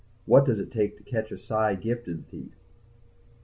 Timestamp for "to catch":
0.97-1.31